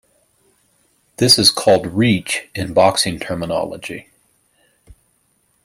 [1.17, 4.09] This is called reach in boxing terminology.